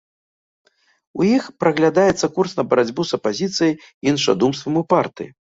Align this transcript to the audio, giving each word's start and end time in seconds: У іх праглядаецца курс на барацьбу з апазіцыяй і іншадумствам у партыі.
У 1.21 1.27
іх 1.37 1.43
праглядаецца 1.65 2.31
курс 2.39 2.57
на 2.63 2.67
барацьбу 2.71 3.01
з 3.11 3.21
апазіцыяй 3.21 3.73
і 3.79 4.13
іншадумствам 4.15 4.73
у 4.87 4.89
партыі. 4.97 5.29